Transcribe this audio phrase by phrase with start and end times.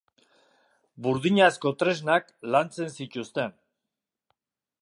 [1.07, 3.57] Burdinazko tresnak lantzen zituzten.